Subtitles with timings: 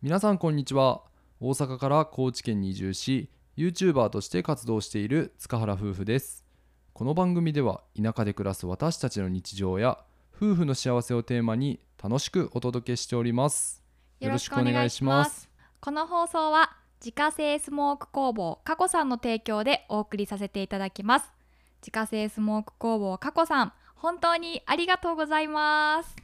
[0.00, 1.02] 皆さんこんにちは。
[1.40, 6.44] 大阪から高知県に移住し YouTuber として活動している塚原夫婦です。
[6.92, 9.98] この番組では田舎で暮らす私たちの日常や
[10.36, 13.82] 夫婦の幸せをテーマに楽しくお届けしております。
[14.20, 15.50] よろしくお願いします。
[15.80, 21.32] この放送は自家製スモーク工房加古さんの提供でお送りさせていただきます。
[21.82, 26.14] 自家製スモーク工房加古さん本当にありがとうございます。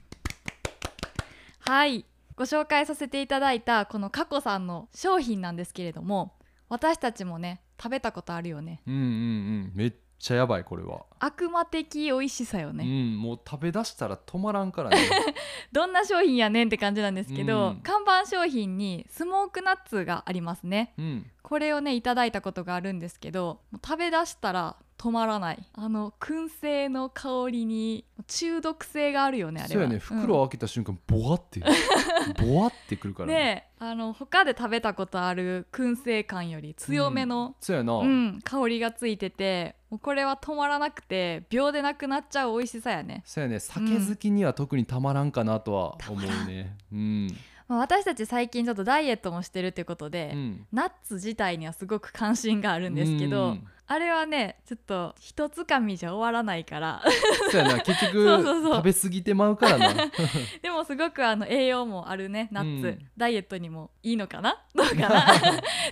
[1.58, 2.04] はい。
[2.36, 6.34] ご紹介させていただいたこの加古さんの商品なんですけれども
[6.68, 8.80] 私たちもね食べたことあるよね。
[8.86, 9.72] うんうんうん。
[9.74, 14.96] めっちゃやばいこれは、悪魔的美味しさようね、んもう食べ出したら止まらんからね。
[15.72, 17.80] どんな商品やねんって感じなんですけど、うん。
[17.80, 20.94] 看板商品にスモークナッツがありますね。
[20.98, 21.30] うん。
[21.42, 25.58] これをねいただいたことがあるんですけど食べ出したら止まらない。
[25.74, 29.72] あの燻製の香りに中毒性があるよねあれは。
[29.74, 29.98] そうやね。
[29.98, 31.60] 袋を開けた瞬間、ボワって
[32.40, 33.84] ボワってくるからうんねえ。
[33.84, 43.60] あの他で食べたことある燻製感より強めの、そうやな、うん香りがついててもうこれは止まらなくて秒でなくなっちゃう美味しさやね、そうやね。
[43.60, 46.76] 酒好きには特にたまらんかなとは思うね。
[46.92, 47.28] うん、
[47.68, 57.02] まあ、私たち最近ちょっとダイエットもしてるってことで、うん、ナッツ自体にはすごく関心があるんですけど、うんあれはねちょっと一つかみじゃ終わらないから。
[57.50, 57.80] そうやな。
[57.80, 58.42] 結局
[58.76, 59.94] 食べ過ぎてまうからな。
[60.62, 63.10] でもすごくあの栄養もあるねナッツ、うん。
[63.16, 64.62] ダイエットにもいいのかな？
[64.74, 65.32] どうかな？
[65.34, 65.34] っ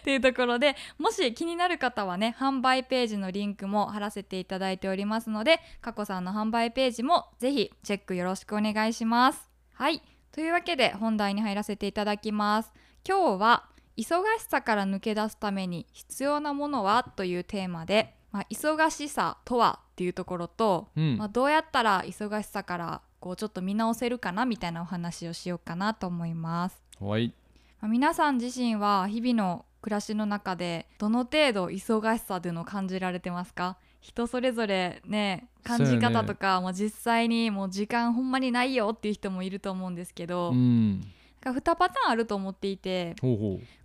[0.04, 9.50] ていうところでもし気になる方はね販売ページのリンクも貼らせていただいておりますので過去さんの販売ページもぜひチェックよろしくお願いします。
[9.74, 10.00] はい。
[10.32, 12.72] というわけで本題に入らせていただきます。
[13.06, 21.18] 今日は忙しさから抜け出すために必要なものはというテーマで、まあ、忙しさとはっていうところとうん。
[21.18, 26.82] まあ、どうやったら忙しさからこうちょっと見直せるかなみたいなお話をしようかなと思います。
[27.00, 27.32] はい。
[27.80, 33.76] まあ、皆さん自身は日々の暮らしの中でどの程度忙しさというのを感じられてますか？
[34.00, 41.00] 人それぞれね感じ方とか、もう実際にもう時間ほんまにないよっていう人もいると思うんですけど、うん。
[41.44, 43.16] なんか2パターンあると思っていて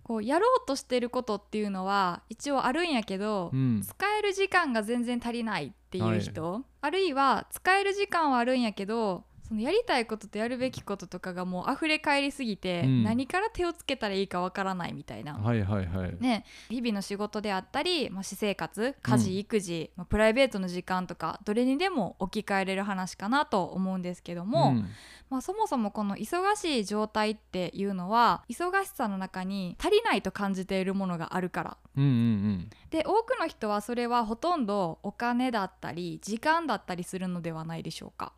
[0.08, 3.82] こうやろうとしてることっていうのは一応あるんやけど、ううん。
[3.82, 13.02] 使える時間が全然足りないっていう人、あるいは使える時間はあるんやけどそのやりたいこととやるべきこととかがもう溢れ返りすぎて、うん。
[13.02, 15.34] 何から手をつけたらいいかわからないみたいな。
[15.34, 24.88] はいはいはい、ね、日々の仕事であったり、まあ、私生活家事育児、まあプライベートの時間とかどれにでも置き換えれる話かなと思うんですけども、ん。
[25.30, 31.76] まあ、そもそもこの忙しい状態っていうのは忙しさの中に足りないと感じているものがあるから。
[31.96, 32.70] うんうん。
[32.90, 38.32] で多くの人はそれはほとんどお金だったり時間だったりするのではないでしょうか。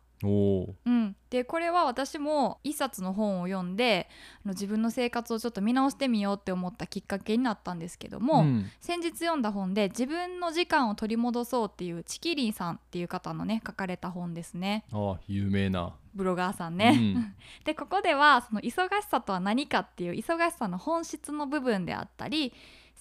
[0.85, 1.15] うん。
[1.29, 4.09] でこれは私も一冊の本を読んで
[4.43, 8.69] あの自分の生活をちょっと見直してみようって思ったきっかけになったんですけども、ん。
[8.79, 14.85] 先日読んだ本で自分の時間を取り戻そうっていうチキリンさんっていう方のね書かれた本ですね。
[14.91, 15.93] あ有名な。
[16.13, 16.93] ブロガーさんね。
[16.95, 17.35] うん。
[17.63, 22.53] でここではその忙しさとは何かっていう忙しさの本質の部分であったり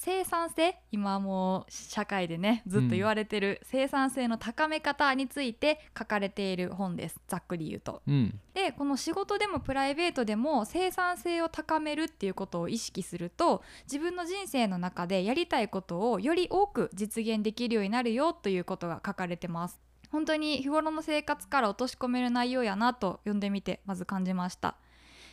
[0.02, 8.00] 生産性今もう社会でねずっと言われてる生産性の高め方について書かれている本ですざっくり言うと。
[8.08, 19.78] うんでこの仕事でもプライベートでも生産性を高めるっていうことを意識すると自分の人生の中でやりたいことをより多く実現できるようになるよということが書かれてます。
[20.10, 24.76] 本当に日頃の生活から落とし込める内容やなと読んでみてまず感じました。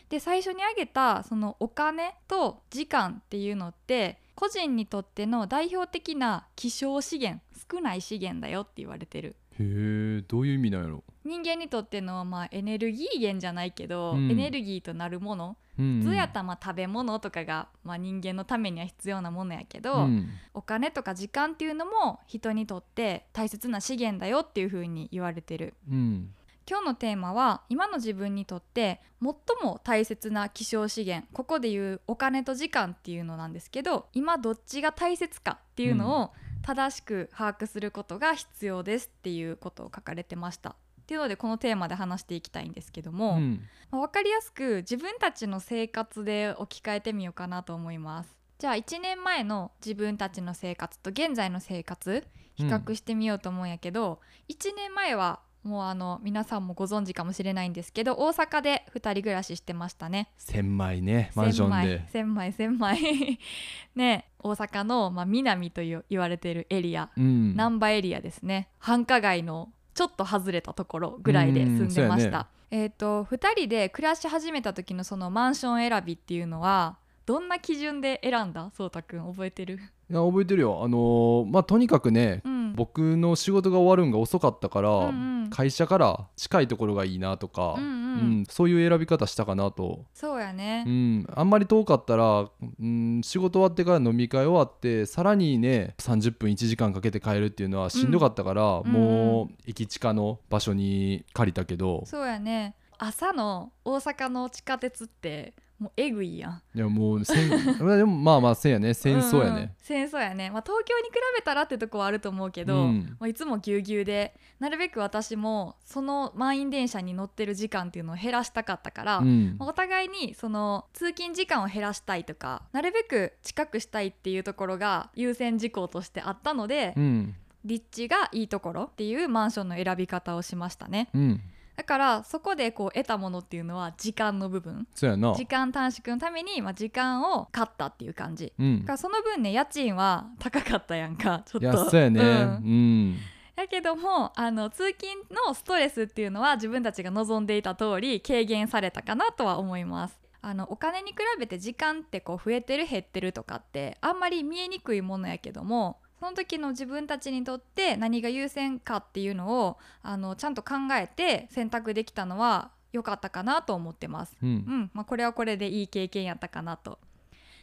[0.09, 9.35] で最初に挙げたそのお金と時間っていうのって個人にとっての代表的な希少資源少ない資源だよって言われてる。
[9.59, 11.03] へえどういう意味なんやろ？
[11.25, 14.29] 人間にとってのまあエネルギー源じゃないけど、うん。
[14.29, 20.29] エネルギーとなるものうん普通やったらまあ食べ物とかが、まあ、人間のためには必要なものやけど、うん。
[20.53, 25.73] お金とか時間っていうのも人にとって大切な資源だよっていう風に言われてる。
[25.89, 26.33] うん
[26.69, 29.33] 今日のテーマは今の自分にとって最
[29.63, 36.33] も大切な希少資源ここでいうお金と時間っていうのなんですけど今どっちが大切かっていうのを
[36.63, 40.71] 正しく把握することが必要ですっていうことを書かれてました。
[40.71, 40.73] っ
[41.07, 48.35] ていうのでこのテーマで話していきたいんですけども、うんまあ分かりやすく自分たちの生活で置き換えてみようかなと思います。
[48.59, 54.19] じゃあ1年前の自分たちの生活と現在の生活比較してみようと思うんやけど、
[54.49, 60.31] 1年前はもうあの皆さんもご存知かもしれないんですけど大阪で2人暮らししてましたね。
[60.37, 62.07] 千枚ねマンションで。
[62.11, 62.97] 千枚千枚。
[63.95, 67.09] ね大阪の、まあ、南という言われているエリア。
[67.17, 67.55] うん。
[67.55, 68.69] 難波エリアですね。
[68.79, 78.71] 繁華街のちょっと外れたところぐらいで住んでました、うんそうやえっ、と2人で暮らし始めた時のそのマンション選びっていうのはどんな基準で選んだ？
[78.75, 79.79] そうたくん覚えてる？
[80.09, 80.81] いや覚えてるよ。
[80.83, 85.49] あのーまあとにかくね、うん僕の仕事が終わるんが遅かったから、うんうん。
[85.49, 87.93] 会社から近いところがいいなとか、うんうん。
[88.17, 90.83] うんそういう選び方したかなと、そうやね。
[90.87, 92.49] う、ん、あんまり遠かったら、
[92.79, 98.91] うん、仕事終わってから飲み会終わってさらにね30分1時間かけて帰るっていうのはしんどかったから、うん。
[98.91, 102.75] もう駅近の場所に借りたけど、そうやね。
[102.99, 106.61] 朝の大阪の地下鉄ってもうえぐいやん。
[106.73, 108.93] いやもうせんでもまあまあせんやね。
[108.95, 109.75] 戦争やうんね。
[109.77, 113.15] 戦争やね、まあ、東京に比べたらってとこはあると思うけど、うん。
[113.19, 119.55] まあ、いつもぎゅうぎゅうでなるべく私もその満員電車に乗ってる時間っていうのを減らしたかったから、うん。
[119.59, 127.35] まあお互いにその通勤時間を減らしたいとかなるべく近くしたいっていうところが優先事項としてあったので、うん。
[127.65, 131.09] 立地がいいところっていうマンションの選び方をしましたね。
[131.13, 131.41] うん
[131.77, 134.87] だからそこでこう得たものっていうのは時間の部分。
[134.95, 135.35] そうやな。
[135.35, 138.51] 時間短縮のために、まあ、時間を買ったっていう感じ。
[138.57, 138.79] うん。
[138.79, 141.43] だからその分ね家賃は高かったやんか。
[141.45, 141.95] ちょっと。
[141.95, 142.19] いやね。
[142.19, 143.09] ううん。
[143.11, 143.17] ん
[143.55, 150.19] だけどもあの通勤のストレスっていうのは自分たちが望んでいた通り軽減されたかなとは思います。
[150.41, 164.35] あのお金に比べて時間ってこう増えてる減ってるとかってあんまり見えにくいものやけどもその時の自分たちにとって何が優先かっていうのをあのちゃんと考えて選択できたのは良かったかなと思ってます。
[164.41, 166.99] うんうんまあ、これはこれでいい経験やったかなと。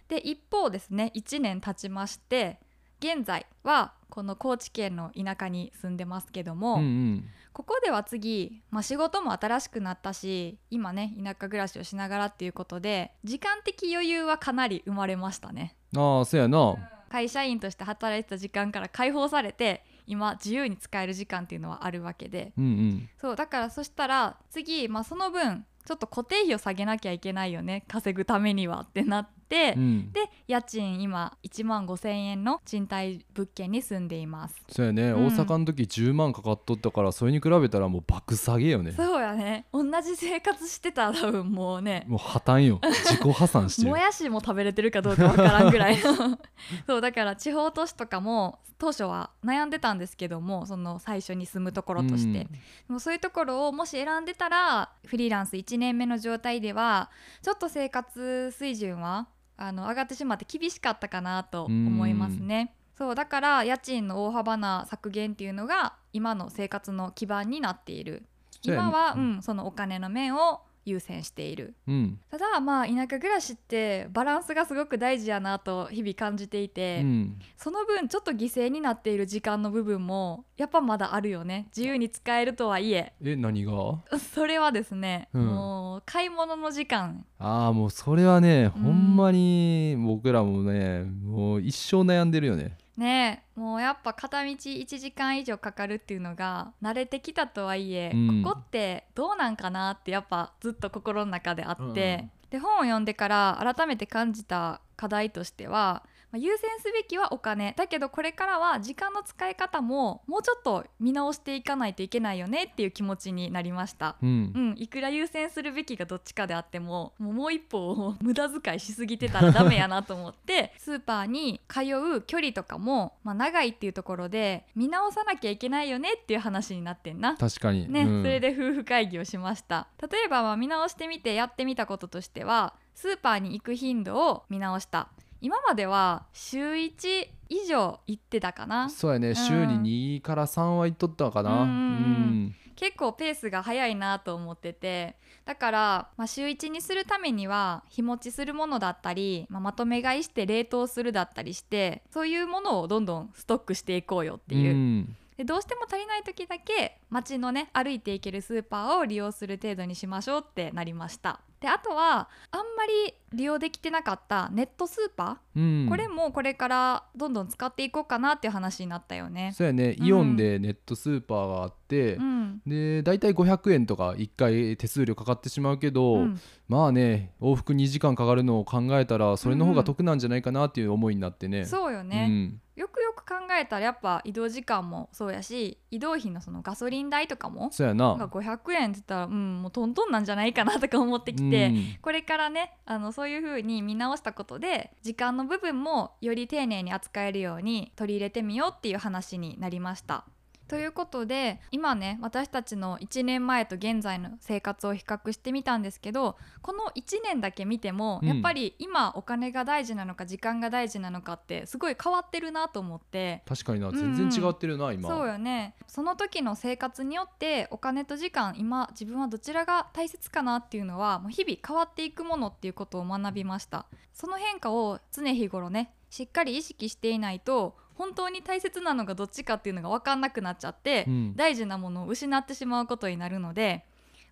[0.08, 2.60] で一方ですね1年経ちまして
[3.00, 7.24] 現在はこの高知県の田舎に住んでますけども、うん
[7.54, 15.76] ここでは次、まあ、仕事も新しくなったし今ね田舎暮らしをしながらっていうことで時間的余裕はかなり生まれましたね。
[15.94, 16.76] うんああそうやな
[17.14, 22.52] 会社員として働いてた時間から解放されて今自由に使える時間っていうのはあるわけで。
[22.58, 23.08] うんうん。
[23.20, 27.84] そうだからそしたら次、まあ、その分ちょっと固定費を下げなきゃいけないよね。
[27.86, 29.33] 稼ぐためにはってなって、
[29.76, 30.12] うん。
[30.12, 34.56] で家賃今1万5,000円の賃貸物件に住んでいます。
[34.68, 35.26] そうやね、うん。
[35.26, 38.92] 大阪の時10万かかっとったからそれに比べたらもう爆下げよね。
[38.92, 39.66] そうやね。
[39.72, 42.80] 同じ生活してたら多分もうねもう破綻よ。
[43.04, 43.88] 自己破産してる。
[43.88, 46.38] もやしも食べれてるかどうかわからんぐらいの。
[46.86, 52.48] そうだから地方都市とかも当初は悩んでたんですけどもその最初に住むところとして、で
[52.88, 57.10] もそういうところをもし選んでたらフリーランス1年目の状態では
[57.42, 62.74] ちょっと生活水準はあの上がってしまって厳しかったかなと思いますね。
[62.96, 68.24] そうだから家賃の大幅な削減っていうのが今の生活の基盤になっている。
[68.62, 71.74] 今は、ううんん、そのお金の面を優先している。
[71.86, 72.18] うん。
[72.30, 77.38] ただまあ田舎暮らしってバランスがすごく大事やなと日々感じていて、うん。
[77.56, 81.66] その分ちょっと犠牲になっている時間の部分もやっぱまだあるよね。
[81.76, 83.12] 自由に使えるとはいえ。
[83.22, 83.72] え何が？
[84.34, 85.46] それはですね、うん。
[85.46, 87.24] もう買い物の時間。
[87.38, 88.82] ああもうそれはね、うん。
[88.82, 98.42] ほんまに僕らもねもう一生悩んでるよねねもうやっぱ片道1時間以上かかるっていうのが慣れてきたとはいえ、うん。
[98.42, 106.04] ここってどうなんかなってやっぱずっと心の中であって、で本を読んでから改めて感じた課題としては、
[106.34, 107.74] まあ優先すべきはお金。
[107.76, 114.16] だけどこれからは時間の使い方ももうちょっと見直していかないといけないよねっていう気持ちになりました。
[114.20, 114.52] うん。
[114.52, 127.36] うん、いくら優先するべきがどっちかであってももうもう一歩を無駄遣いしすぎてたらダメやなと思って スーパーに通う距離とかも、まあ、長いっていうところで見直さなきゃいけないよねっていう話になってんな。
[127.36, 127.88] 確かに。
[127.88, 128.22] ね、うん。
[128.24, 129.86] それで夫婦会議をしました。
[130.02, 135.08] 例えばまあ見直してみてやってみたこととしてはスーパーに行く頻度を見直した
[135.44, 138.88] 今までは週1以上行ってたかな。
[138.88, 139.34] そうやね、ん。
[139.34, 141.64] 週に2から3は行っとったかな。
[141.64, 145.16] うん結構ペースが早いなと思ってて。
[145.44, 161.40] だから、まあ、週1にするためには日持ちするものだったり、まあ、まとめ買いして冷凍するだったりしてそういうものをどんどんストックしていこうよっていう、んでどうしても足りない時だけ街のね歩いていけるスーパーを利用する程度にしましょうってなりました。
[161.60, 165.88] であとはあんまり利用できてなかったネットスーパー、うん。
[165.88, 169.52] これもこれからどんどん使っていこうかなっていう話になったよね。
[169.56, 169.96] そうやね。
[169.98, 170.06] うん。
[170.06, 172.60] イオンでネットスーパーがあって、うん。
[172.66, 176.40] で大体500円とか1回手数料かかってしまうけど、うん。
[176.68, 181.64] まあね往復2時間かかるのを考えたらそれの方が得なんじゃないかなっていう思いになってね。
[181.64, 182.60] そうよね、うん。
[182.76, 188.56] よくよく考えたらやっぱ移動時間もそうやし移動費のそのガソリン代とかもそうやなんかな。
[188.56, 200.24] 500円って言ったらうんもうトントンなんじゃないかなとか思ってきて、うんこれからねあのそういう風に見直したことで時間の部分もより丁寧に扱えるように取り入れてみようっていう話になりました
[200.68, 208.28] ということで今ね私たちの1年前と現在の生活を比較してみたんですけどこの1年だけ見ても、うん。
[208.28, 213.42] やっぱり今お金が大事なのか時間が大事なのかってすごい変わってるなと思って。
[213.46, 215.08] 確かにな全然違ってるな、今。
[215.08, 215.74] そうよね。
[215.86, 223.86] その時の生活によってお金と時間今自分はどちらが大切かなっていうのはもう日々変わっていくものっていうことを学びました。
[224.12, 231.36] その変化を常日頃ねしっかり意識していないと本当に大切なのがどっちかっていうのが分かんなくなっちゃって、うん。
[231.36, 233.84] 大事なものを失ってしまうことになるので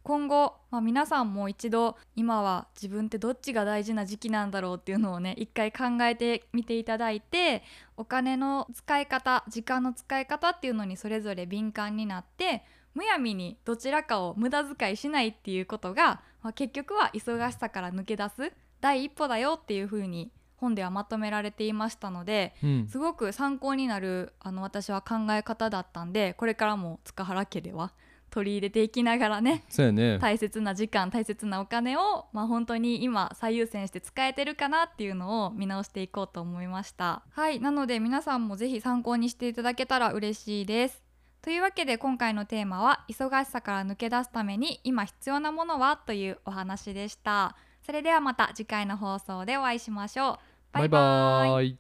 [0.03, 7.63] 今後、まあ、皆さんも一度今は自分ってどっちが大事な時期なんだろうっていうのをね一回考えてみていただいて
[7.97, 12.65] お金の使い方時間の使い方っていうのにそれぞれ敏感になって
[12.95, 22.89] むやみにどちらかを無駄遣いしないっていうことが、まあ、結局は忙しさから抜け出す第一歩だよっていうふうに本ではまとめられていましたのでうん。
[22.89, 27.93] すごく参考になるあの私は考え方だったんでこれからも塚原家では
[28.31, 30.19] 取り入れていきながらねそうやね。
[30.19, 37.23] 大切な時間大切なお金を、まあ、本当に今最優先して使えてるかなっていうのを見直していこうと思いました。
[37.31, 37.61] はい。
[37.61, 41.03] なので皆さんもぜひ参考にしていただけたら嬉しいです。
[41.43, 47.57] というわけで今回のテーマは忙しさから抜け出すために今必要なものはというお話でした。
[47.85, 50.39] それではまた次回の放送でお会いしましょう
[50.73, 51.79] バイバーイ。